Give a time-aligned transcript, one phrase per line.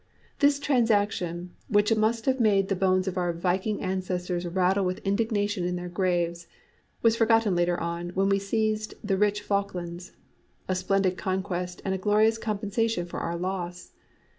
[0.39, 5.63] This transaction, which must have made the bones of our Viking ancestors rattle with indignation
[5.63, 6.47] in their graves,
[7.03, 10.13] was forgotten later on when we seized the rich Falklands.
[10.67, 13.91] A splendid conquest and a glorious compensation for our loss!